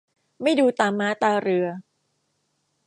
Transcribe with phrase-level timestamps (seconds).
[0.41, 1.67] ไม่ดูตาม้าตาเรือ